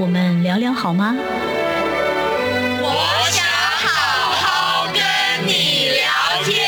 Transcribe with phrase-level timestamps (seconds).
[0.00, 1.14] 我们聊聊好吗？
[2.80, 2.88] 我
[3.28, 6.58] 想好好跟你聊天。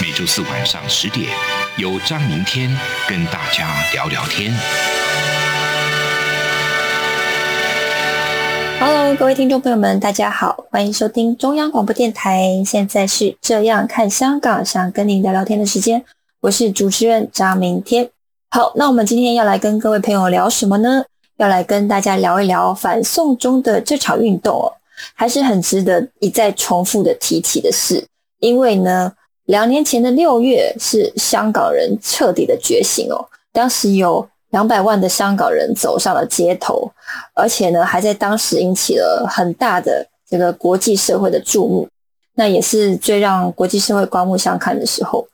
[0.00, 1.28] 每周四晚上十点，
[1.76, 2.74] 由张明天
[3.06, 4.54] 跟大家聊聊天。
[8.80, 12.62] Hello，各位听众朋友们，大家好，欢迎收听中央广播电台。
[12.64, 16.02] 现在是这样看香港，想跟您聊聊天的时间，
[16.40, 18.08] 我是主持人张明天。
[18.50, 21.04] 好，那我们今天要来跟各位朋友聊什么呢？
[21.38, 24.72] 要来跟大家聊一聊反送中的这场运动哦，
[25.14, 28.04] 还是很值得一再重复的提起的事。
[28.40, 29.12] 因为呢，
[29.46, 36.90] 两年前的六月是香港人彻底的觉醒哦，当时有两百万的香港人走上了街头，
[37.34, 41.88] 而且呢，还在当时引起了很大的这个国际社会的注目，
[42.34, 45.26] 那也是最让国际社会刮目相看的时候。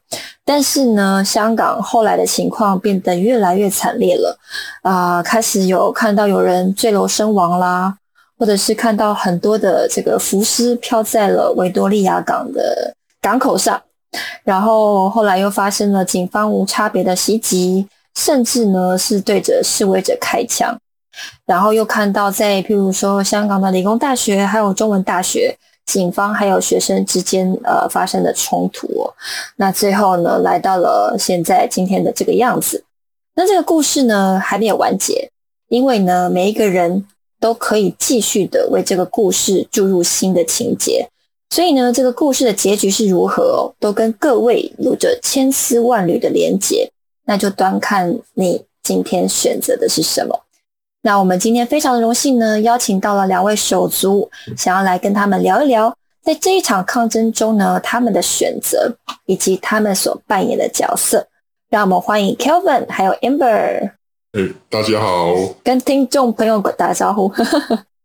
[0.45, 4.39] 但是呢，香港后来的情况变得越来越惨烈了，
[4.83, 7.97] 啊、开始有看到有人坠楼身亡啦，
[8.39, 13.81] 或者是看到很多的这个浮尸飘在了维多利亚港的港口上，
[14.43, 20.77] 然后后来又发生了警方无差别的袭击，甚至呢是对着示威者开枪，
[21.47, 25.57] 然后又看到在譬如说香港的理工大学还有中文大学，
[25.87, 28.89] 警方还有学生之间呃发生的冲突、
[29.57, 32.85] 那最后呢来到了现在今天的这个样子。
[33.35, 35.31] 那这个故事呢还没有完结，
[35.69, 37.07] 因为呢每一个人
[37.39, 41.09] 都可以继续的为这个故事注入新的情节。
[41.51, 46.91] 所以呢，这个故事的结局是如何哦，都跟各位有着千丝万缕的连结，
[47.27, 50.37] 那就端看你今天选择的是什么。
[51.07, 54.27] 那我们今天非常的荣幸呢，邀请到了两位手足，
[54.57, 58.91] 想要来跟他们聊一聊，在这一场抗争中呢，他们的选择
[59.27, 61.29] 以及他们所扮演的角色。
[61.69, 63.91] 让我们欢迎 Kelvin 还有 Amber
[64.33, 67.29] 哎、大家好，跟听众朋友打个招呼。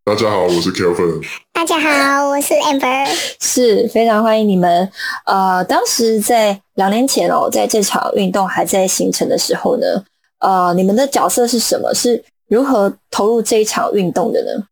[0.03, 1.25] 大家好，我是 Kelvin。
[1.53, 3.07] 大家好，我是 Amber。
[3.39, 4.91] 是非常欢迎你们。
[5.25, 10.03] 呃，当时在两年前哦，在这场运动还在形成的时候呢，
[10.39, 11.93] 呃，你们的角色是什么？
[11.93, 14.65] 是如何投入这一场运动的呢？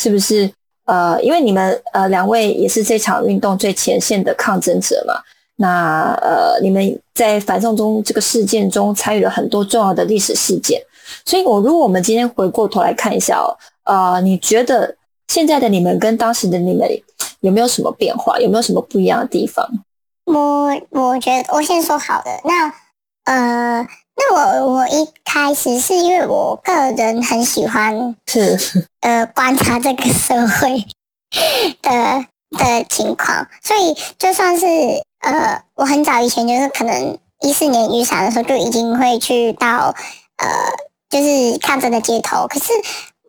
[0.00, 0.50] 是不是
[0.84, 5.14] 呃，因为你们呃两位也是这场运动最前线的抗争者嘛？
[5.56, 10.80] 那呃，你们在反送中这个事件中参与了很多重要的历史事件，
[11.24, 14.94] 所以我如果我们今天回过头来看一下哦，呃，你觉得
[15.28, 16.86] 现在的你们跟当时的你们
[17.40, 18.38] 有没有什么变化？
[18.38, 19.66] 有没有什么不一样的地方？
[20.26, 22.72] 我我觉得我先说好的，那
[23.24, 28.58] 呃，那我我一开始是因为我个人很喜欢是
[29.00, 30.84] 呃观察这个社会
[31.82, 32.24] 的
[32.58, 34.66] 的情况，所以就算是
[35.20, 39.94] 呃我很早以前就是可能一四年雨伞的时候就已经会去到
[40.38, 40.48] 呃
[41.10, 42.72] 就是抗争的街头，可是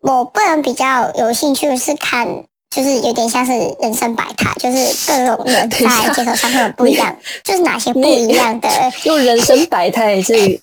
[0.01, 2.45] 我个人比较有兴趣的是看。
[2.69, 4.77] 就是有点像是人生百态，就是
[5.07, 8.69] 各种人 在街头上会有不一样，就是哪些不一样的
[9.05, 10.61] 用人生百态，这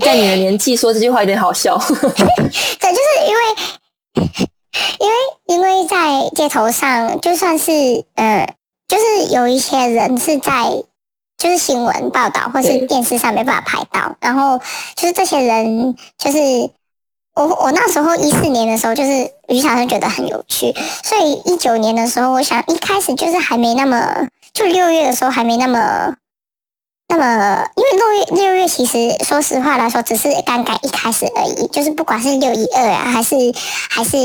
[0.00, 1.76] 在你的年纪说这句话有点好笑。
[1.88, 3.40] 对，就是因为，
[5.00, 5.14] 因为
[5.46, 7.72] 因为在街头上，就算是
[8.14, 8.54] 呃，
[8.88, 10.70] 就是有一些人是在
[11.36, 14.58] 就是新闻报道或是电视上没办法拍到，然后
[14.94, 16.38] 就是这些人，就是
[17.34, 26.14] 我我那时候一四年的时候，就是于小生觉得很有趣，所以一九年的时候，我想一开始就是还没那么，就六月的时候还没那么。
[27.06, 31.68] 那么，因为六月六月其实说实话来说，只是刚刚一开始而已。
[31.68, 33.36] 就是不管是六一二啊，还是
[33.90, 34.16] 还是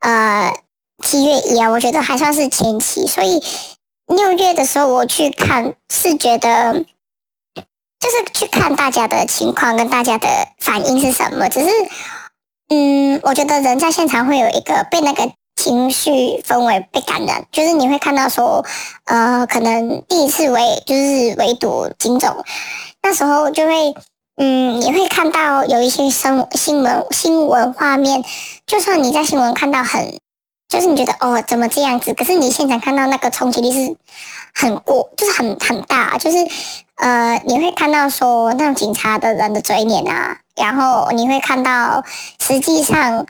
[0.00, 0.52] 呃
[1.02, 3.06] 七月一啊，我觉得还算是前期。
[3.06, 3.42] 所以
[4.06, 6.84] 六月的时候我去看，是觉得
[8.00, 10.28] 就是去看大家的情况跟大家的
[10.58, 11.48] 反应是什么。
[11.48, 11.68] 只是
[12.68, 18.64] 嗯，我觉得人在现场会有一个被那个情绪氛围被感染，就是你会看到说，
[19.06, 22.44] 呃，可能第一次围就是围堵警总，
[23.02, 23.92] 那时候就会，
[24.36, 28.22] 嗯，你会看到有一些新新闻新闻画面，
[28.66, 30.20] 就算你在新闻看到很，
[30.68, 33.96] 就是你觉得哦怎么这样子，可是你现场看到那个冲击力是
[34.54, 36.38] 很过，就是很很大，就是
[36.94, 42.04] 呃，你会看到说那种警察的人的嘴脸啊，然后你会看到
[42.40, 43.26] 实际上。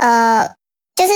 [0.00, 0.48] 呃，
[0.94, 1.12] 就是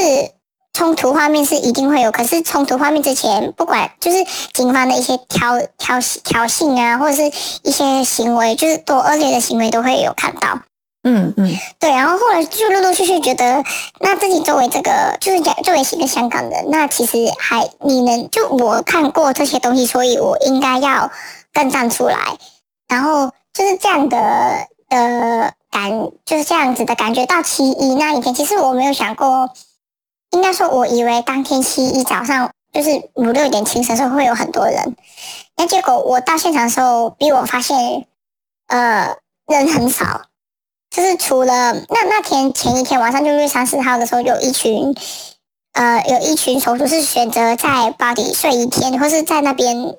[0.72, 4.18] 冲突画面是一定会有，可是冲突画面之前，不管就是
[4.52, 7.30] 警方的一些挑挑挑衅啊，或者是
[7.62, 10.60] 一些行为，就是多恶劣的行为都会有看到。
[11.04, 13.64] 嗯嗯，对，然后后来就陆陆续续觉得，
[13.98, 21.10] 那自己作为这个就是讲作为一个香港人，那其实还你能就我看过这些东西，所以我应该要
[21.52, 22.16] 更站出来，
[22.86, 24.16] 然后就是这样的
[24.90, 25.90] 呃感，
[26.24, 27.26] 就是这样子的感觉。
[27.26, 29.50] 到七一那一天，其实我没有想过，
[30.32, 34.96] 应该说我以为当天七一早上就是五六点清晨时候会有很多人，
[35.56, 38.06] 那结果我到现场的时候，比我发现
[38.66, 40.22] 呃人很少。
[40.94, 44.94] 就是除了那那天前一天晚上，就六月三十号的时候，有一群，
[45.72, 49.94] 呃，有一群手足是选择在巴黎睡一天，或是在那边，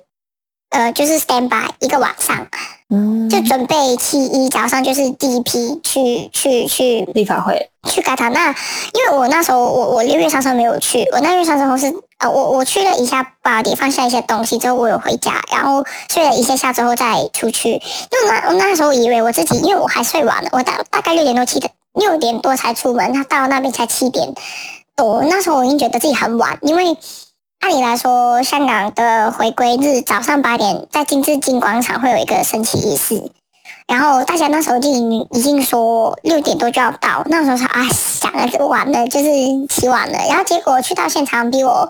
[0.70, 2.48] 呃，就是 stand by 一个晚上，
[2.94, 8.30] 嗯，就准备七一早上就是第一批去去去立法会去改他。
[8.30, 17.72] 那因为我那时候我我六月三十号没有去，我那月三十号是呃我我去了一下巴黎，放下一些东西之后，我有回家，然后睡了一下下之后再出去。
[17.72, 24.36] 因为那我那时候以为我自己，因为我还睡晚了，我大大概六点多七点六点多才出门，他到那边才七点
[24.96, 25.24] 多。
[25.24, 26.96] 那时候我已经觉得自己很晚，因为
[27.64, 33.32] 按理来说，香港的回归日早上八点在金紫金广场会有一个升旗仪式。
[33.88, 39.30] 然后大家那时候就已经已经说六点多就要到，那时候说啊想了就晚了，就是
[39.70, 40.18] 起晚了。
[40.28, 41.90] 然后结果去到现场，比我，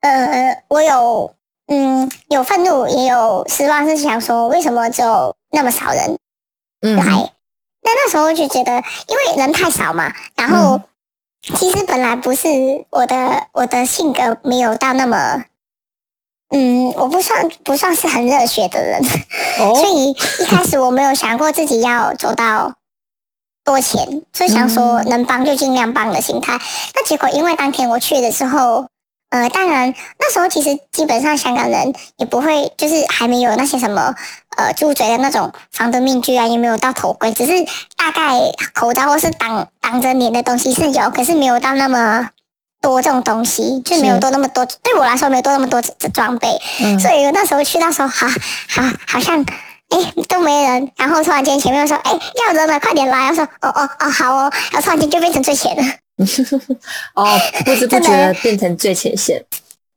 [0.00, 1.36] 呃，我有
[1.68, 6.18] 嗯有愤怒，也有失望，是想说为什么只有那么少人
[6.80, 7.04] 来？
[7.82, 8.72] 那那时候就觉得，
[9.06, 10.12] 因为人太少嘛。
[10.34, 10.80] 然后
[11.42, 12.48] 其实本来不是
[12.90, 15.44] 我的我的性格没有到那么。
[16.52, 19.00] 嗯，我不算不算是很热血的人，
[19.76, 22.74] 所以一开始我没有想过自己要走到
[23.64, 26.58] 多钱，就想说能帮就尽量帮的心态。
[26.94, 28.88] 那结果因为当天我去的时候，
[29.30, 34.14] 呃，当然那时候其实基本上香港人也不会，就是还没有那些什么
[34.56, 37.52] 呃住嘴的那种防毒面具啊，也没有到头盔，只是
[37.96, 38.38] 大概
[38.74, 42.28] 口罩或是挡挡着脸的东西是有，可是没有到那么。
[42.82, 46.48] 多这种东西就没有多那么多，对我来说没有多那么多的装备，
[46.98, 49.44] 所以那时候去那时候，好好好像
[49.90, 55.82] 哎都没人，然后突然间前面说哎要人了，快点来，我说哦哦哦好哦，然后突然间就变成最前了，
[57.14, 59.44] 哦不知不觉的变成最前线。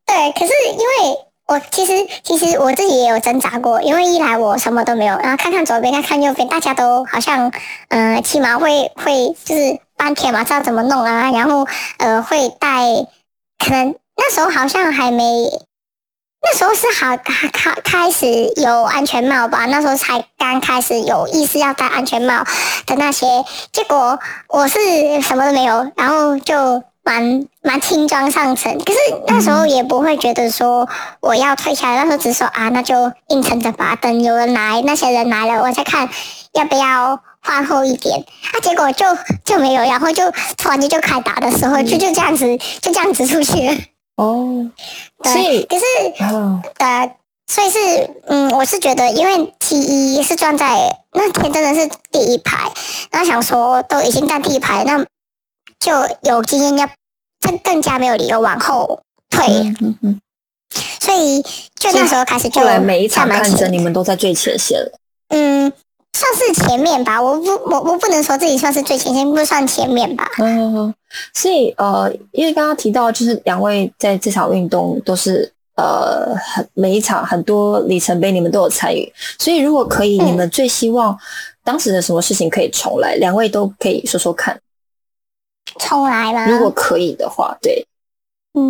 [0.06, 1.18] 对，可是因为
[1.48, 1.94] 我其实
[2.24, 7.52] 其实我自己也有挣扎过，因为一来我什么都没有，然后看看左边看看右边，大家都好像
[7.90, 9.80] 嗯起码会会就是。
[9.96, 11.32] 半天嘛，知道怎么弄啊？
[11.32, 11.66] 然后
[11.98, 12.82] 呃，会带，
[13.64, 15.24] 可能那时候好像还没，
[16.44, 19.66] 那时候是好开开开始有安全帽吧？
[19.66, 22.44] 那时候才刚开始有意识要戴安全帽
[22.86, 23.26] 的那些，
[23.72, 24.20] 结果
[24.50, 24.78] 我是
[25.22, 28.78] 什么都没有，然后就蛮蛮轻装上阵。
[28.80, 30.88] 可是那时候也不会觉得说
[31.22, 36.10] 我要退下来，那时候只说啊，那就硬撑着吧，等有人来，那些人来了，我再看
[36.54, 37.20] 要不要。
[37.46, 38.24] 换厚一点，
[38.54, 39.06] 啊，结果就
[39.44, 43.76] 就没有，然后就突然间就开打的时候，就就这样子，就这样子出去了。
[44.16, 44.70] 哦，
[45.24, 45.86] 对，可是，
[46.20, 47.16] 呃，
[47.48, 47.78] 所以是，
[48.28, 52.72] 嗯，我是觉得，因为 T 一是站在那天真的是第一排，
[53.12, 55.04] 然后想说都已经站第一排，那
[55.80, 56.90] 就有经验，要
[57.42, 59.46] 更更加没有理由往后退。
[59.82, 60.22] 嗯嗯，
[61.00, 61.42] 所以
[61.76, 65.00] 就那时候开始就每一场看着你们都在最前线了。
[65.30, 65.74] 嗯。
[66.14, 70.30] 算是前面吧，我不，我我不能说自己算是最前线，不算前面吧。
[70.38, 70.94] 嗯，
[71.34, 79.12] 所以呃，因为刚刚提到，就是两位在这场运动都是呃，很每一场很多里程碑，你们都有参与。
[79.40, 81.18] 所以如果可以，你们最希望
[81.64, 83.16] 当时的什么事情可以重来？
[83.16, 84.60] 两位都可以说说看。
[85.80, 86.46] 重来吗？
[86.48, 87.88] 如果可以的话，对。
[88.54, 88.62] 嗯，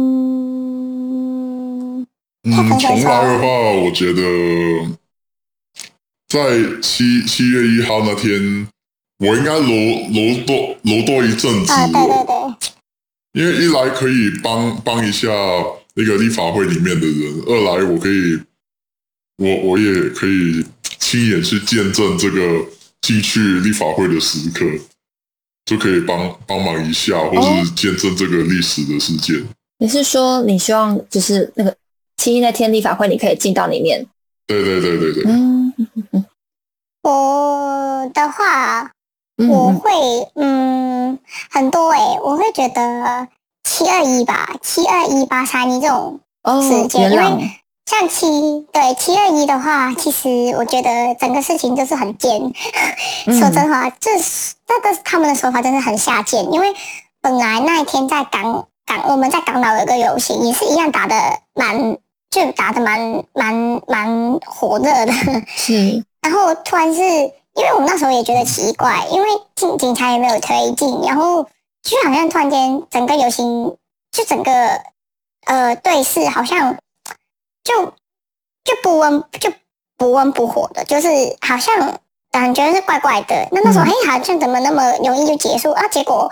[2.43, 3.47] 嗯，重来的话，
[3.83, 4.21] 我觉得。
[6.33, 6.41] 在
[6.81, 8.67] 七七月一号那天，
[9.19, 9.69] 我应该挪
[10.09, 12.57] 挪多挪多一阵子了。
[13.33, 15.27] 因为一来可以帮帮一下
[15.93, 18.39] 那个立法会里面的人，二来我可以，
[19.37, 20.65] 我我也可以
[20.97, 22.65] 亲眼去见证这个
[23.01, 24.65] 进去立法会的时刻，
[25.65, 29.39] 就可以帮帮忙一下，或是见证这个历史的事件。
[29.77, 31.75] 你是说你希望就是那个
[32.17, 34.07] 七一那天立法会，你可以进到里面？
[34.47, 35.23] 对对对对对。
[35.27, 35.62] 嗯，
[37.03, 38.91] 我的话，
[39.49, 39.91] 我会
[40.35, 41.19] 嗯
[41.51, 43.27] 很多诶，我会觉得
[43.63, 46.21] 七二一吧，七二一八三一这种
[46.61, 47.51] 时间，因为
[47.85, 52.53] 像七对七二一的话，其实我觉得整个事情就是很贱。
[53.25, 56.73] 说真话，这是那个他们的说法真的很下贱，因为
[57.21, 61.15] 本来那一天在港港，我们在港岛有个游行，也是一样打的
[61.53, 61.97] 蛮，
[62.29, 65.11] 就打的蛮蛮蛮火热的。
[65.47, 71.43] 是，然后突然是因为我们那时候也觉得奇怪，因为警警察也没有推进，然后
[71.83, 73.77] 就好像突然间整个游行
[74.11, 74.81] 就整个
[75.45, 76.75] 呃对视好像
[77.63, 77.85] 就
[78.63, 79.53] 就不温就
[79.97, 81.07] 不温不火的，就是
[81.41, 81.99] 好像。
[82.33, 85.87] 感觉是怪怪的，那那时候嘿，好像怎么那么容易就结束啊？
[85.87, 86.31] 结果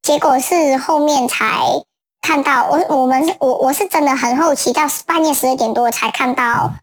[0.00, 1.82] 结果是后面才
[2.20, 6.74] 看到，我我们我我是真的很好奇，到半夜十二点多才看到，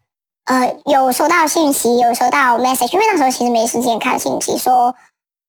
[0.44, 4.94] 呃，有收到信息，有收到 message，因为那时候其实没时间看信息，说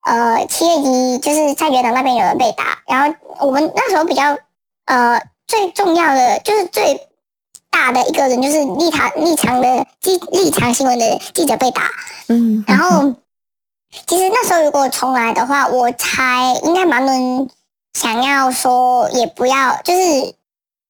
[0.01, 4.37] 呃七月一就是在元朗那边有人被打，然后我们那时候比较
[4.85, 7.07] 呃最重要的就是最。
[7.77, 11.91] 大的一个人就是立场立场的记立场新闻的记者被打，
[12.29, 13.13] 嗯，然后
[14.07, 17.49] 其实那时候如果重来的话，我猜应该蛮多人
[17.93, 20.35] 想要说也不要，就是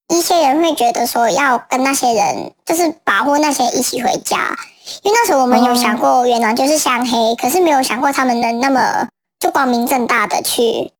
[0.09, 4.57] 一些人会觉得说要跟那些人就是保护那些一起回家，
[5.03, 9.07] 因为那时候我们有想过原来就是相黑，可是没有想过他们能那么
[9.39, 10.91] 就光明正大的去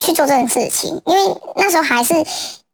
[0.00, 2.24] 去做这种事情，因为那时候还是。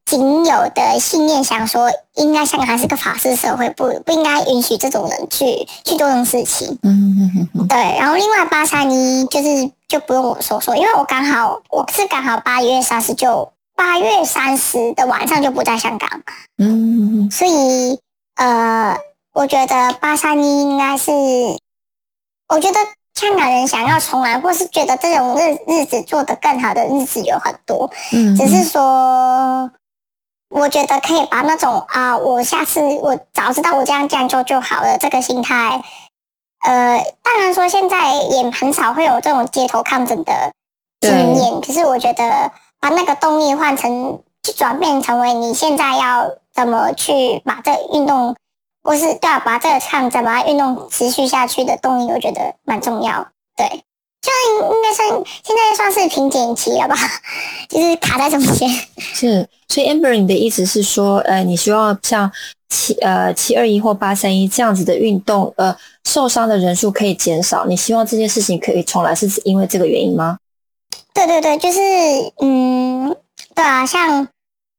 [0.05, 6.77] 仅有的信念想说，应该香港还是个法治社会，不不应该允许这种人去去做这种事情。
[6.83, 16.23] 嗯嗯嗯对，然后另外八三一就是就不用我说说，因为我刚好我是刚好八月三十就八月三十的晚上就不在香港。
[16.59, 17.31] 嗯。
[17.31, 17.99] 所以
[18.37, 18.97] 呃，
[19.33, 21.11] 我觉得八三一应该是，
[22.49, 22.79] 我觉得
[23.15, 27.91] 香港人想要重来，或是觉得这种日日子做得更好的日子有很多。
[28.13, 28.37] 嗯。
[28.37, 29.71] 只是说。
[30.55, 35.83] 我觉得可以把那种啊，我下次我早知道我这样这样做就好了这个心态，
[36.61, 40.53] 呃，当然说现在也很少会有这种街头抗争的
[41.01, 42.53] 经验，可是我觉得
[42.83, 48.35] 把那个动力换成，去转变成为你现在要怎么去把这运动，
[48.83, 53.85] 或是对啊，把这个抗争把它运动持续下去的动力，我觉得蛮重要，对。
[54.23, 54.31] 就
[54.63, 55.09] 应该算
[55.43, 56.95] 现在算是瓶颈期了吧，
[57.69, 58.69] 就是卡在中间。
[58.99, 62.31] 是，所以 Amber，你的意思是说，呃，你希望像
[62.69, 67.67] 七呃七二一或八三一这样子的运动，呃，受伤的人数可以减少？
[67.67, 70.39] 你希望这件事情可以重来，是因为这个原因吗？
[71.15, 71.81] 对对对，就是
[72.41, 73.17] 嗯，
[73.55, 74.25] 对啊，像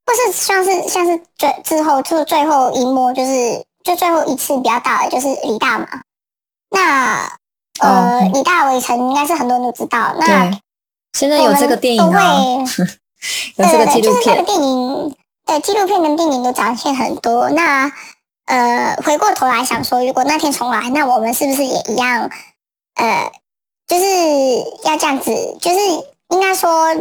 [0.06, 5.88] 或是像是像是最之后就最后一幕，就是就最后一次比较大的就是李大嘛，
[6.70, 7.38] 那。
[7.80, 10.14] 呃，李大围城应该是很多人都知道。
[10.20, 10.52] 那
[11.14, 12.62] 现在有这个电影啊，
[13.58, 14.46] 有这个纪录片。
[14.46, 17.50] 电影对纪录片跟电影都展现很多。
[17.50, 17.92] 那
[18.46, 22.30] 呃，回过头来想说，如果那天重来，那我们是不是也一样？
[22.94, 23.32] 呃，
[23.88, 24.06] 就是
[24.84, 25.80] 要这样子，就是
[26.30, 26.94] 应该说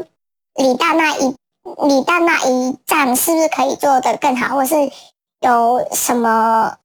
[0.55, 1.35] 李大那一
[1.87, 4.75] 李大那一站是不是可以做的更好，或是
[5.41, 6.77] 有什么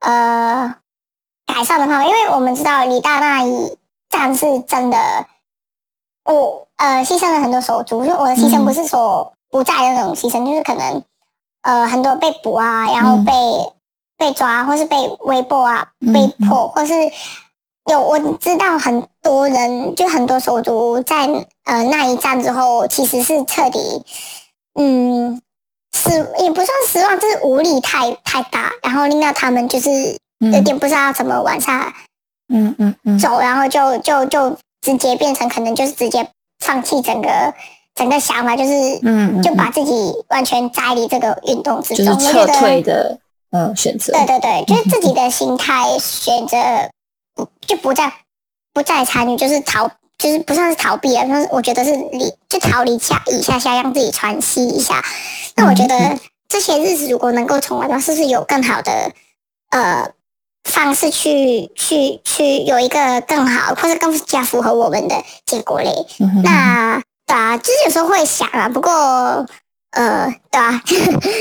[0.00, 0.76] 呃？
[1.46, 3.78] 改善的话，因为我们知道李大那一
[4.10, 4.98] 站是真的，
[6.24, 8.04] 我呃牺牲了很多手足。
[8.04, 11.04] 就我的牺牲不是说不在的那种牺牲，就是可能
[11.62, 13.32] 呃很多被捕啊，然后被
[14.18, 16.92] 被抓，或是被微博啊被迫，或是
[17.90, 21.26] 有我知道很多人就很多手足在
[21.64, 24.04] 呃那一战之后，其实是彻底
[24.74, 25.40] 嗯
[25.92, 30.16] 失也不算失望，就是无力太太大，然后令到他们就是。
[30.38, 31.94] 有点不知道怎么往下，
[32.52, 36.28] 嗯嗯嗯，走，然后就就就直接变成可能就是直接
[36.62, 37.54] 放弃整个
[37.94, 43.18] 整个想法，就是嗯，就把自己完全摘离这个运动之中，就是撤退的
[43.50, 44.12] 嗯选择。
[44.12, 46.95] 对对对，就是自己的心态选择不
[47.66, 48.12] 就不再
[48.72, 55.04] 不再参与，就是逃，就是不算是逃避啊，但是我觉得是离就逃离下一下下，让自己喘息一下。
[55.56, 56.18] 那我觉得
[56.48, 59.12] 这些日子如果能够重来的话，是不是有更好的
[59.70, 60.10] 呃？
[60.68, 65.92] 方式去去去有一个更好或者更加符合我们的结果嘞。
[66.42, 69.46] 那对啊，就是有时候会想啊，不过
[69.92, 70.82] 呃，对啊，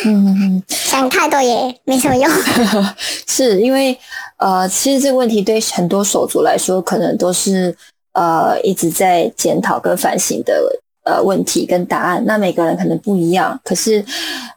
[0.70, 2.32] 想太多也没什么用。
[3.26, 4.00] 是因为
[4.38, 7.76] 呃，其实这个问题对很多手足来说，可能都是
[8.14, 10.54] 呃一直在检讨跟反省的。
[11.08, 13.60] 呃，问题跟答案，那每个人可能不一样。
[13.64, 14.04] 可是，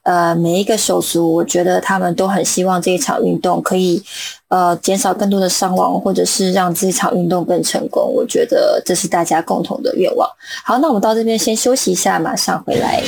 [0.03, 4.03] 呃，每一个手足，我觉得他们都很希望这一场运动可以，
[4.49, 8.11] 呃，减少更多的伤亡，或者是让这一场运动更成功。
[8.15, 10.27] 我觉得这是大家共同的愿望。
[10.65, 13.03] 好，那我们到这边先休息一下，马上回来。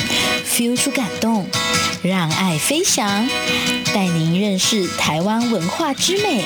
[0.45, 1.43] feel 出感动，
[2.03, 3.05] 让爱飞翔，
[3.93, 6.43] 带您认识台湾文化之美。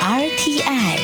[0.00, 0.98] RTI，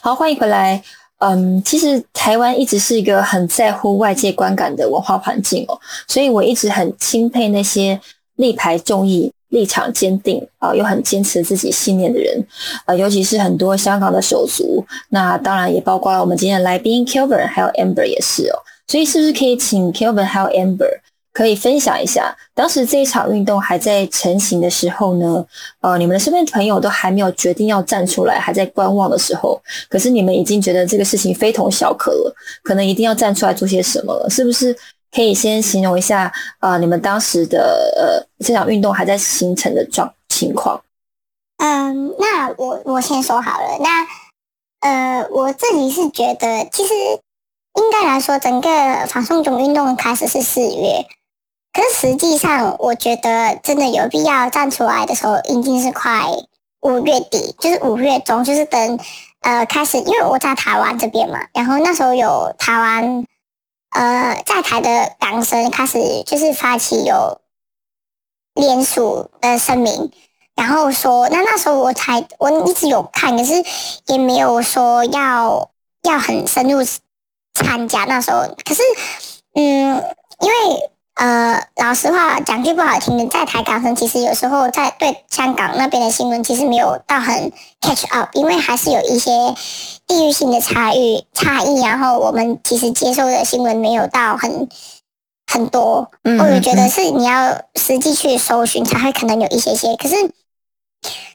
[0.00, 0.80] 好，欢迎回来。
[1.18, 5.76] 嗯，其实台湾一直是一个很在乎外界观感的文化环境哦，
[6.06, 8.00] 所以我一直很钦佩那些
[8.36, 12.46] 力排众议、立场坚定啊，又很坚持自己信念的人，
[12.86, 21.00] 呃，尤其是很多香港的手足，那当然也包括了我们今天的来宾 Kelvin 还有 Amber 也是哦，所以是不是可以请 Kelvin 还有 Amber？
[21.38, 25.46] 可以分享一下，当时这一场运动还在成型的时候呢，
[25.80, 34.76] 呃，你们的身边朋友都还没有决定要站出来，还在观望的时候，可是你们已经觉得这个事情非同小可了，可能一定要站出来做些什么了，是不是？
[35.12, 40.82] 可以先形容一下啊，你们当时的呃这场运动还在形成的状情况。
[41.58, 48.68] 嗯，那我我先说好了，那呃，我自己是觉得，其实应该来说，整个
[49.06, 51.06] 反送中运动开始是四月。
[51.78, 56.24] 可是实际上，我觉得真的有必要站出来的时候，已经是快
[56.80, 58.98] 五月底，就是五月中，就是等
[59.42, 63.24] 呃开始，因为我在台湾这边嘛，然后那时候有台湾
[63.90, 67.40] 呃在台的港生开始就是发起有
[68.54, 70.10] 联署的声明，
[70.56, 73.52] 然后说，那那时候我才我一直有看，可是
[74.06, 75.70] 也没有说要
[76.02, 76.80] 要很深入
[77.54, 78.04] 参加。
[78.04, 78.82] 那时候，可是
[79.54, 80.02] 嗯，
[80.40, 80.90] 因为。
[81.18, 89.32] 呃，老实话讲句不好听的，在台港生其实有时候在对香港那边的新闻其实没有到很 catch up，因为还是有一些
[90.06, 94.68] 地域性的差异差异，然后我们其实接收的新闻没有到很
[95.52, 100.14] 很多，我也觉得是你要实际去搜寻才会可能有一些些，可是。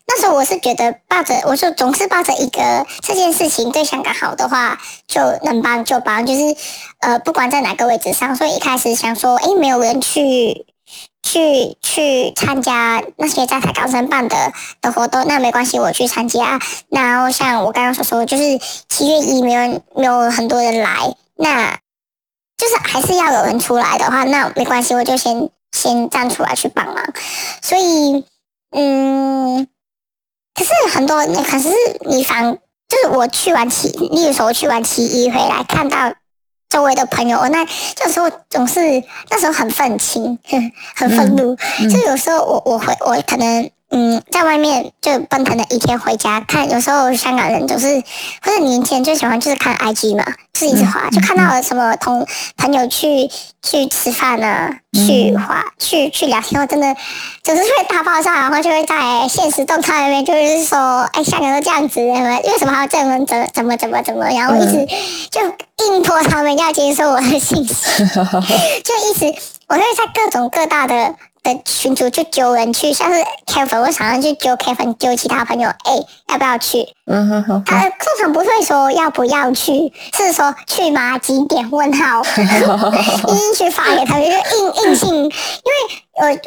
[0.05, 6.55] 那时候我是觉得抱着，我就总是抱着一个这件事情对香港好的话，就能帮就帮，就是
[6.99, 8.35] 呃，不管在哪个位置上。
[8.35, 10.65] 所以一开始想说，哎，没有人去
[11.23, 16.59] 去去参加那些在台高升办的的活动，那没关系，我去参加。
[16.89, 21.71] 然后像我刚刚所说，就是七月一没有没有很多人来，那
[22.57, 26.97] 就是还是要有人出来的话，那没关系，我就先先站出来去帮忙。
[27.61, 28.25] 所以，
[28.71, 29.67] 嗯。
[30.55, 31.69] 可是很多，可是
[32.07, 36.13] 你反就是我去完七，例如说我去完七一回来，看到
[36.69, 40.39] 周围的朋友，我那这时候总是那时候很愤青，
[40.95, 41.55] 很愤怒，
[41.89, 43.69] 就有时候我我回我可能。
[43.95, 46.67] 嗯，在外面就奔腾了一天，回家看。
[46.67, 48.03] 有时候香港人总是
[48.41, 52.25] 或者年轻人最喜欢就是看 IG 嘛，就是一直滑，就看到了什么同
[52.57, 53.29] 朋友去
[53.61, 56.95] 去吃饭呢，去话去去聊天，我真的
[57.43, 60.77] 总是会大爆炸，然后就会在现实动态里面就是说，
[61.13, 64.87] 哎，香港都这样子，为什么还要这样怎怎么怎么怎么，然后一直
[65.31, 65.41] 就
[65.85, 67.73] 硬拖他们要接受我的信息，
[68.83, 71.15] 就一直我会在各种各大的。
[71.43, 75.91] 的群主就揪人去，像是 Kevin，我常常去揪 Kevin，揪其他朋友，哎，
[76.29, 76.87] 要不要去？
[77.05, 77.61] 嗯哼哼。
[77.65, 81.17] 他通常不会说要不要去，是说去吗？
[81.17, 81.69] 几点？
[81.69, 82.21] 问号。
[83.27, 84.31] 硬硬去发给他们，就
[84.82, 85.09] 硬硬性。
[85.15, 85.31] 因为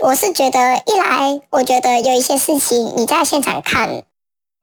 [0.01, 4.03] 我我是觉得，一来我觉得有一些事情你在现场看，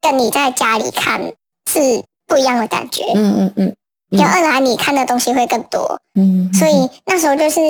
[0.00, 1.32] 跟你在家里看
[1.70, 3.04] 是不一样的感觉。
[3.14, 3.76] 嗯嗯嗯。
[4.18, 6.00] 就二来你看的东西会更多。
[6.14, 6.52] 嗯。
[6.54, 7.60] 所以那时候就是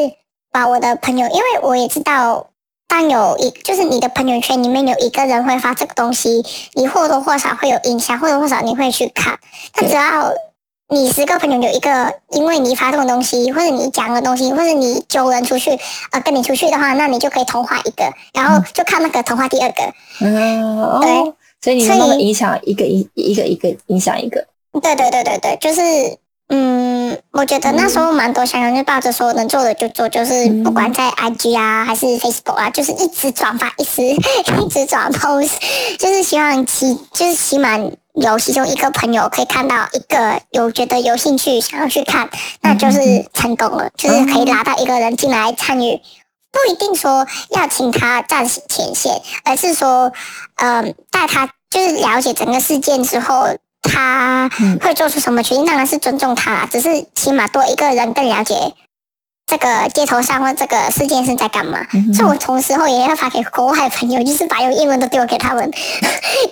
[0.51, 2.49] 把我的朋友，因为我也知道。
[2.87, 9.37] 当有一就是你的朋友圈里面有一个人会发这个东西，你或多或少会有影响，或多或少你会去看。
[9.75, 10.33] 那只要
[10.94, 15.76] 你十个朋友有一个因为你发这种东西，或者你讲的东西，或者你揪人出去
[16.12, 19.83] 呃跟你出去的话，那你就可以同化一个，然后就看那个同化第二个。
[20.20, 24.46] 嗯，对，所以你慢慢影响一个一一个一个影响一个。
[24.80, 25.83] 对对对对对，就是。
[26.48, 26.84] 嗯，
[27.33, 34.03] 我觉得那时候蛮多香港人抱着说能做的就做，就是不管在 IG 啊还是 Facebook 啊，就是一直转发，一直
[34.62, 35.53] 一直转 post，
[35.99, 37.79] 就是希望其就是起码
[38.14, 42.29] 有其中一个朋友可以看到一个有觉得有兴趣想要去看，
[42.61, 42.99] 那就是
[43.33, 46.01] 成功了，就是可以拉到一个人进来参与，
[46.53, 50.12] 不一定说要请他站前线，而是说，
[50.57, 53.49] 嗯，带他就是了解整个事件之后。
[53.85, 55.64] 他会做出什么决定？
[55.64, 58.75] 当然是尊重他，只是起码多一个人更了解
[59.47, 61.87] 这个街头上或这个事件是在干嘛。
[62.14, 65.70] 所以我同时候也要发给国外朋友，就是把用英文都丢给他们，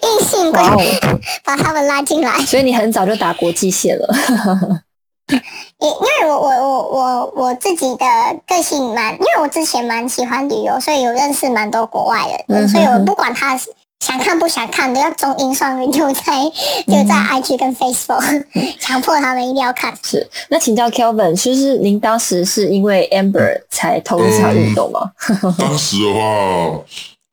[0.03, 0.77] 硬性把
[1.45, 2.33] 把他们拉进来。
[2.40, 4.83] 所以你很早就打国际线了。
[5.29, 5.38] 因
[5.88, 8.05] 因为我我我我我自己的
[8.47, 13.73] 个性蛮，因为我之前蛮喜欢旅游，所以有认识蛮多国外的，所以我不管他是。
[14.03, 16.43] 想看不想看都要中英双语，就在
[16.88, 18.45] 就在 IG 跟 Facebook
[18.81, 19.97] 强迫他们一定要看。
[20.03, 25.12] 是，那请教 Kelvin，其实您当时是因为 Amber 才投入这场运动吗？
[25.57, 26.21] 当时的话，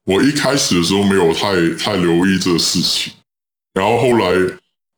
[0.05, 3.13] 我一开始的时候没有太太留意这个事情，
[3.73, 4.27] 然后后来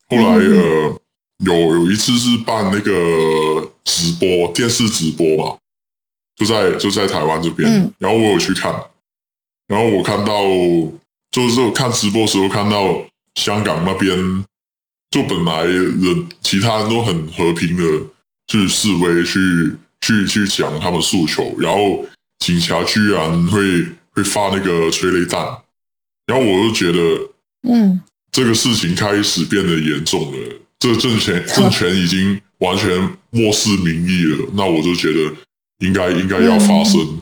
[0.09, 0.99] 后来呃，
[1.45, 5.55] 有有一次是办那个直播电视直播嘛，
[6.35, 7.93] 就在就在台湾这边，嗯。
[7.97, 8.75] 然后我有去看，
[9.67, 10.33] 然后我看到
[11.31, 13.03] 就是我看直播的时候看到
[13.35, 14.45] 香港那边，
[15.09, 17.83] 就本来人其他人都很和平的
[18.47, 19.39] 去示威，去
[20.01, 22.05] 去去讲他们诉求，然后
[22.39, 25.41] 警察居然会会发那个催泪弹，
[26.25, 26.99] 然后我就觉得
[27.63, 30.37] 嗯，这个事情开始变得严重了，
[30.79, 32.89] 这政权政权已经完全
[33.29, 35.33] 漠视民意了，那我就觉得
[35.79, 37.21] 应该应该要发生，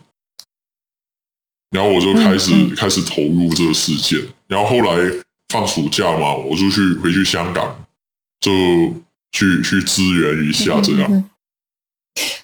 [1.71, 5.11] 然后我就开始、嗯嗯开始投入这个事件，然后后来
[5.49, 7.75] 放暑假嘛，我就去回去香港，
[8.39, 8.51] 就
[9.31, 11.07] 去去支援一下这样。
[11.11, 11.29] 嗯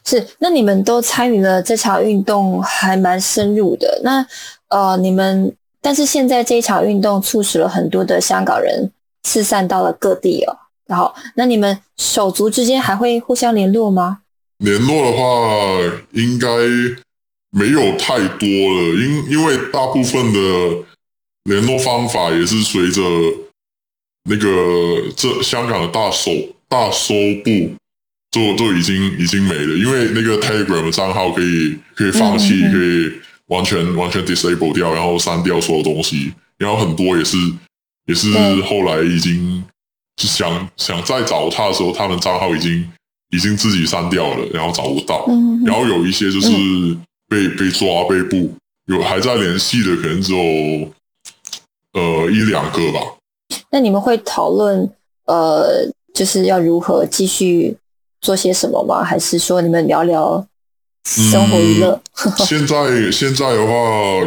[0.06, 4.00] 是，那你们都参与了这场运动，还蛮深入的。
[4.04, 4.26] 那
[4.70, 8.92] 呃，你们但是现在这一场运动促使了很多的香港人
[9.24, 10.56] 四散到了各地哦。
[10.86, 14.20] 然后，那你们手足之间还会互相联络吗？
[14.60, 16.48] 联络的话，应该
[17.58, 20.40] 没有太多了，因因为大部分的
[21.46, 23.02] 联络方法也是随着
[24.30, 26.32] 那个这香港的大收
[26.68, 27.14] 大收
[27.46, 27.74] 部
[28.32, 32.72] 就就已经已经没了，因为那个 Telegram 的账号可以可以放弃，嗯嗯。
[32.74, 37.38] 可以完全完全 disable 掉，然后删掉所有东西，然后很多也是
[38.08, 38.28] 也是
[38.64, 39.64] 后来已经
[40.18, 42.84] 是想想再找他的时候，他们账号已经
[43.30, 45.26] 已经自己删掉了，然后找不到。
[45.30, 46.50] 嗯，然后有一些就是
[47.36, 48.50] 被、被抓被捕，
[48.86, 50.90] 有还在联系的，可能只有
[51.94, 53.00] 呃一两个吧。
[53.72, 54.90] 那你们会讨论
[55.26, 57.76] 呃，就是要如何继续
[58.22, 59.04] 做些什么吗？
[59.04, 60.46] 还是说你们聊聊
[61.04, 62.00] 生活娱乐？
[62.38, 63.74] 现在现在的话，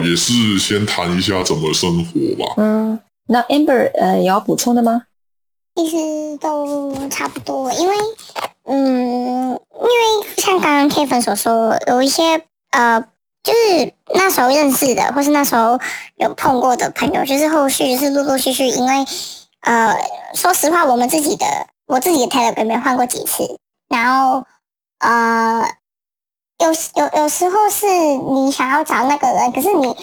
[0.04, 2.54] 也是先谈一下怎么生活吧。
[2.58, 5.04] 嗯，那 Amber 呃，有要补充的吗？
[5.74, 5.96] 其实
[6.38, 7.94] 都差不多，因为
[8.64, 13.00] 嗯，因为像刚刚 Kevin 所说，有一些呃，
[13.42, 15.78] 就是那时候认识的，或是那时候
[16.16, 19.06] 有碰过的朋友，就是后续是陆陆续续，因为
[19.60, 19.96] 呃，
[20.34, 21.46] 说实话，我们自己的
[21.86, 24.44] 我自己的 Telegram 没换过几次，然后
[24.98, 25.62] 呃，
[26.58, 29.96] 有有有时候是你想要找那个人，可是你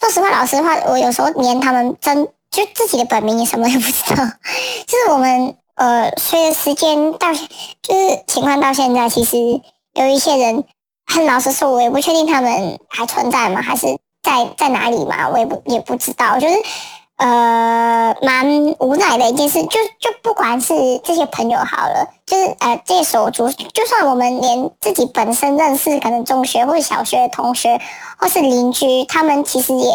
[0.00, 4.24] 说实话，老实话，我有时候连他们真就自己的本名也什么也不知道。
[4.86, 9.36] 就是我们呃，随着时间到，就是情况到现在，其实
[9.92, 10.64] 有一些人，
[11.08, 13.86] 很老实说，我也不确定他们还存在吗，还是
[14.22, 16.38] 在在哪里嘛，我也不也不知道。
[16.38, 16.54] 就是
[17.16, 18.46] 呃，蛮
[18.78, 27.80] 无奈的一件事，就就不管是这些朋友好了，就是呃这些手足，就算我们连自己本身认识，可能中学或者小学的同学，
[28.18, 29.90] 或是邻居，他们其实也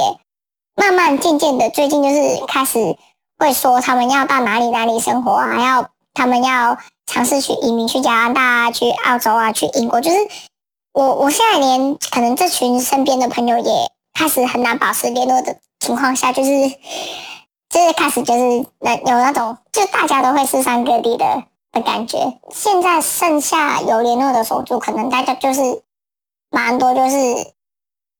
[0.76, 2.98] 慢慢渐渐的，最近就是开始
[3.38, 10.18] 会说他们要到哪里哪里生活啊，还要他们要尝试去移民去加拿大、去澳洲啊、去英国，就是
[10.94, 13.72] 我我现在连可能这群身边的朋友也
[14.14, 16.52] 开始很难保持联络的情况下，就是
[17.70, 22.40] 就是开始就是那有那种就大家都会四散各地的的感觉。
[22.52, 25.62] 现在剩下有联络的手足，可能大家就是
[26.50, 27.18] 蛮多就是。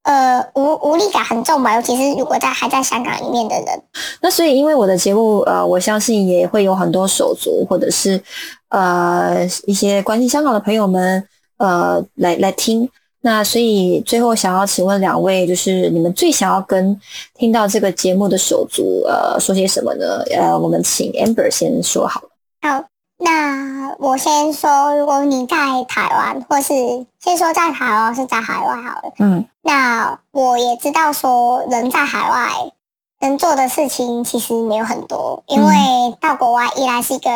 [0.04, 3.84] 呃，无无力感很重吧，尤其是如果在还在香港里面的人。
[4.20, 8.22] 那所以，因为我的节目，呃，我相信也会有很多手足或者是
[8.68, 11.26] 呃一些关心香港的朋友们，
[11.64, 12.90] 呃，来来听。
[13.22, 17.00] 那所以最后想要请问两位，就是你们最想要跟
[17.36, 20.22] 听到这个节目的手足，呃，说些什么呢？
[20.36, 22.30] 呃，我们请 Amber 先说好了。
[22.62, 22.84] 好，
[23.20, 25.56] 那我先说，如果你在
[25.88, 26.74] 台湾，或是
[27.22, 29.14] 先说在台湾是在海外好了。
[29.20, 32.50] 嗯，那我也知道说，人在海外
[33.22, 35.74] 能做的事情其实没有很多，因为
[36.20, 37.30] 到国外依然是一个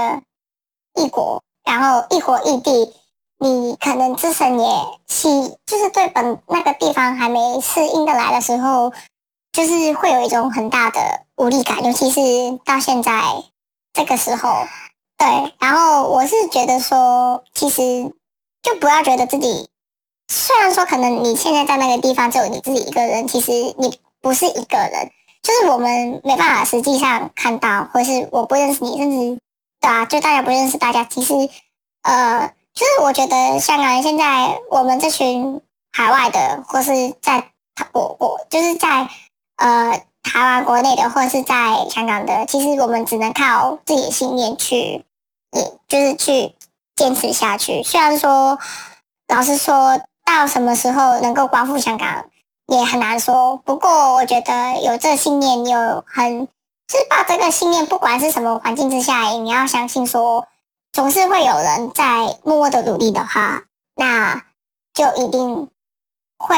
[0.96, 2.92] 异国，然后异国异地，
[3.40, 4.68] 你可能自身也
[5.08, 8.92] 习，就是对本那个地方还没适应的来的时候，
[9.52, 11.00] 就是会有一种很大的
[11.36, 12.22] 无力感，尤其是
[12.66, 13.12] 到现在
[13.94, 14.50] 这个时候。
[15.18, 18.14] 对，然后我是觉得说，其实
[18.62, 19.68] 就不要觉得自己，
[20.28, 29.40] 虽然说可能你现在在那个地方只有你自己一个人，其实你不是一个人，就是我们没办法实际上看到，或是我不认识你，甚至
[29.80, 31.34] 对啊，就大家不认识大家，其实
[32.04, 35.62] 呃，就是我觉得香港人现在我们这群
[35.92, 37.50] 海外的，或是在
[37.92, 39.10] 我我就是在
[39.56, 45.04] 呃台湾国内的，或者是在香港的，其实我们只能靠自己的信念去。
[45.54, 46.54] 也就是去
[46.94, 47.82] 坚持下去。
[47.82, 48.60] 虽然说，
[49.30, 52.26] 老实说，到什么时候能够光复香港
[52.68, 53.56] 也很难说。
[53.56, 56.48] 不过，我觉得有这信念，有很
[56.86, 60.46] 就是把这个信念，不管是什么环境之下，你要相信说，
[60.98, 64.42] 总是会有人在默默的努力的话，那
[64.96, 65.70] 就一定
[66.40, 66.58] 会，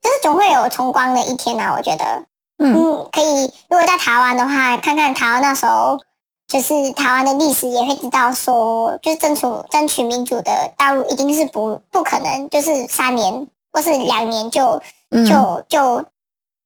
[0.00, 1.74] 就是总会有重光的一天啊！
[1.76, 2.24] 我觉得，
[2.56, 3.52] 嗯，可以。
[3.68, 6.00] 如果在台湾的话，看看台湾那时候，
[6.48, 14.80] 就是台湾的历史，也会知道说，就是争取争取民主的道路，一定是不不可能，就是三年或是两年就
[15.28, 16.02] 就就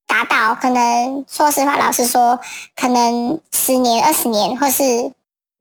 [0.07, 0.55] 达到。
[0.55, 2.39] 可能说实话，老实说，
[2.77, 5.11] 可能十年、二十年，或是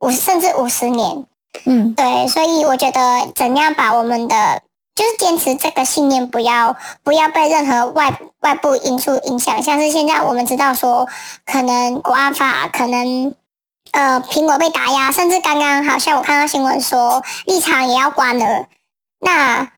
[0.01, 1.25] 五甚至五十年。
[1.65, 4.61] 嗯，对，所以我觉得怎样把我们的
[4.95, 9.61] 就是坚持这个信念，不要不要被任何外外部因素影响。
[9.63, 11.07] 像是现在我们知道说，
[11.45, 13.33] 可能国安法，可能
[13.91, 18.65] 呃苹果被打压，甚至刚刚好像我看到新闻说立场也要关了。
[19.19, 19.71] 那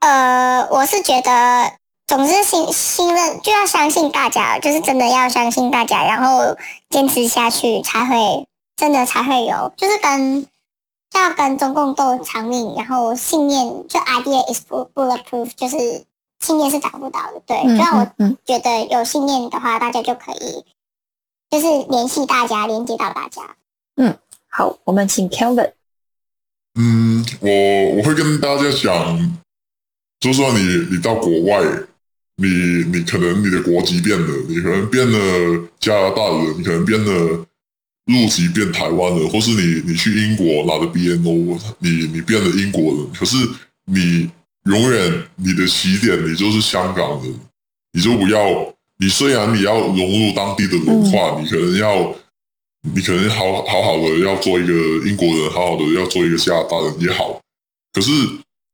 [0.00, 1.72] 呃，我是觉得，
[2.06, 6.56] 总之信信任就要相信大家，就是真的要相信大家，然后
[6.88, 10.46] 坚持下去，才会真的才会有，就是跟。
[11.10, 16.04] 就要跟中共斗长命，然后信念就 idea is bulletproof，就是
[16.38, 17.42] 信念是打不倒的。
[17.46, 18.04] 对，就让我
[18.44, 20.64] 觉得有信念的话，大家就可以
[21.50, 23.56] 就是联系大家，连接到大家。
[23.96, 24.18] 嗯，
[24.48, 25.72] 好，我们请 Kelvin。
[26.74, 29.40] 嗯，我我会跟大家讲，
[30.20, 31.64] 就算你你到国外，
[32.36, 32.48] 你
[32.92, 37.46] 你可能你的国籍变了，你可能变了加拿大人，你可能变了。
[38.08, 43.36] 入籍变台湾人，或是你你去英国拿的 BNO，你你变了英国人，可是
[43.84, 44.26] 你
[44.64, 47.34] 永远你的起点你就是香港人，
[47.92, 52.16] 你就不要你虽然你要融入当地的文化，你可能要
[52.94, 54.72] 你可能好好好的要做一个
[55.06, 57.38] 英国人，好好的要做一个加拿大人也好，
[57.92, 58.10] 可是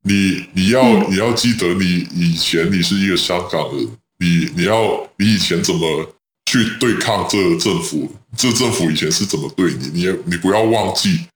[0.05, 3.89] 你你要你要记得你以前你是一个香港人，
[4.21, 6.09] 你你要你以前怎么？
[6.47, 9.89] 去对抗这个政府，这政府以前是怎么对你？
[9.89, 11.27] 你也你不要忘记，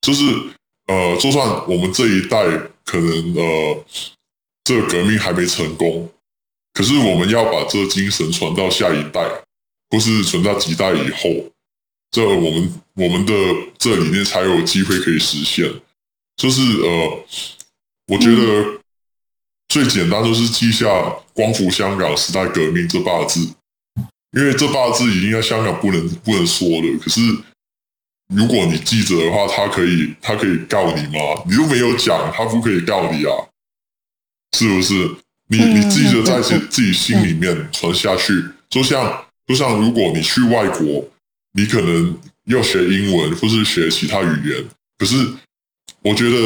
[0.00, 0.24] 就是
[0.86, 2.38] 呃，就算我们这一代
[2.84, 3.84] 可能呃，
[4.64, 6.10] 这个革命还没成功，
[6.72, 9.20] 可是我们要把这精神传到下一代，
[9.90, 11.50] 或是传到几代以后，
[12.10, 13.34] 这我们我们的
[13.76, 15.72] 这里面才有机会可以实现。
[16.36, 17.24] 就是呃，
[18.06, 18.80] 我觉得
[19.68, 20.86] 最简单就是记下
[21.34, 23.48] “光复香港时代革命”这八个字。
[24.32, 27.20] 因为这八个字已经在香港不能不能说了，可是
[28.34, 31.42] 如果你记者的话，他可以他可以告你吗？
[31.46, 33.32] 你又没有讲，他不可以告你啊？
[34.56, 34.92] 是不是？
[35.50, 41.08] 你你记者在自自己心里面传下去，就像就像如果你去外国，
[41.54, 44.64] 你可能要学英文或是学其他语言，
[44.98, 45.16] 可是
[46.02, 46.36] 我觉得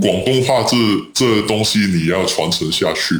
[0.00, 0.76] 广东话这
[1.14, 3.14] 这东西你要传承下去。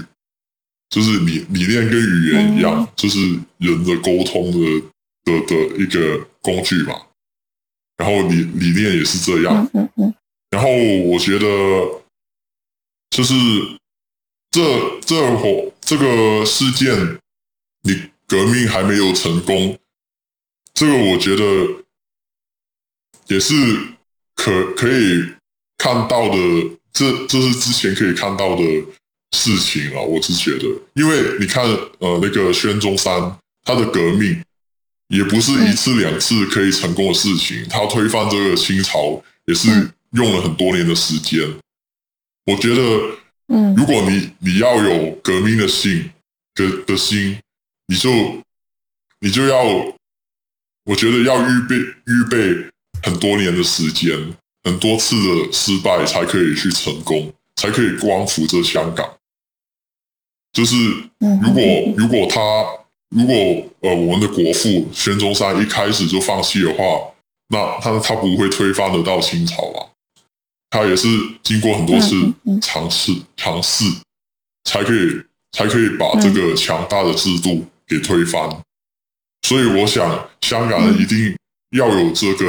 [0.92, 3.18] 就是理理念跟语言一样，就是
[3.56, 4.82] 人的沟通的
[5.24, 6.94] 的的一个工具嘛。
[7.96, 9.66] 然后理理念也是这样。
[9.72, 10.14] 嗯嗯。
[10.50, 10.68] 然后
[11.06, 11.46] 我觉得，
[13.08, 13.34] 就是
[14.50, 17.18] 这这火这个事件，
[17.84, 19.78] 你革命还没有成功，
[20.74, 21.84] 这个我觉得
[23.28, 23.54] 也是
[24.34, 25.24] 可可以
[25.78, 26.36] 看到的。
[26.92, 28.62] 这这是之前可以看到的。
[29.32, 31.64] 事情啊，我是觉得，因为你看，
[31.98, 34.42] 呃，那个宣中山他的革命
[35.08, 39.68] 也不是一次两次可以成功的事情，他推翻这个清朝也是
[40.12, 41.40] 用了很多年的时间。
[42.44, 42.82] 我觉得，
[43.48, 46.10] 嗯，如果你你要有革命的心
[46.54, 47.38] 的的心，
[47.86, 48.10] 你就
[49.20, 49.64] 你就要，
[50.84, 52.70] 我觉得要预备预备
[53.02, 59.08] 很多年的时间，很多次的失败才可以去成功，才可以光复这香港。
[60.52, 60.76] 就是，
[61.18, 61.62] 如果
[61.96, 62.40] 如果他
[63.08, 63.34] 如果
[63.80, 67.10] 呃我们的国父孙中山一开始就放弃的话，
[67.48, 69.88] 那他他不会推翻得到清朝啊。
[70.68, 71.08] 他也是
[71.42, 72.14] 经过很多次
[72.60, 73.84] 尝试尝试，
[74.64, 78.62] 才可以才可以把这个强大的制度给推翻。
[79.48, 81.34] 所以我想，香港人一定
[81.70, 82.46] 要有这个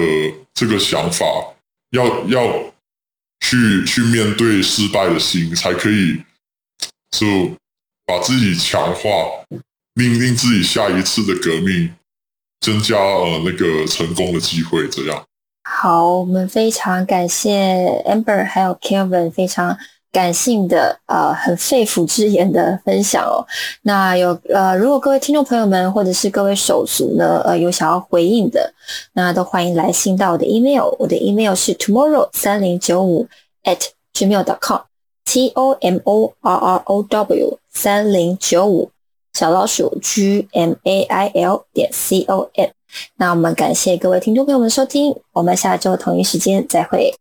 [0.54, 1.26] 这个想法，
[1.92, 2.74] 要要
[3.40, 6.22] 去去面对失败的心，才可以
[7.12, 7.56] 就。
[8.06, 9.10] 把自己强化，
[9.96, 11.94] 令令自己下一次的革命
[12.60, 15.24] 增加呃那个成功的机会，这样。
[15.64, 19.78] 好，我们非常感谢 Amber 还有 Kevin 非常
[20.12, 23.48] 感性的呃很肺腑之言的分享哦。
[23.84, 28.74] 那有呃如果各位听众朋友们或者是各位手足呢呃有想要回应的，
[29.14, 33.28] 那都欢迎来信到我的 email，我的 email 是 tomorrow 三零九五
[33.64, 33.80] at
[34.14, 34.82] gmail.com。
[35.26, 38.92] T O M O R R O W 三零九五
[39.34, 42.70] 小老鼠 G M A I L 点 C O M。
[43.18, 47.16] 那我们感谢各位听众朋友们收听，我们下周同一时间再会。